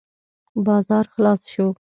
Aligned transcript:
بازار 0.65 1.05
خلاص 1.13 1.41
شو. 1.51 1.67